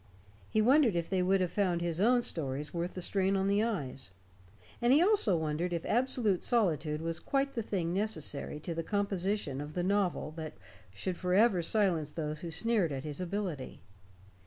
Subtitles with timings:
[0.49, 3.61] He wondered if they would have found his own stories worth the strain on the
[3.61, 4.09] eyes.
[4.81, 9.61] And he also wondered if absolute solitude was quite the thing necessary to the composition
[9.61, 10.53] of the novel that
[10.91, 13.79] should forever silence those who sneered at his ability.